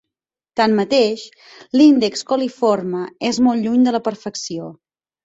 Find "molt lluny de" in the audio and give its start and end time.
3.49-3.95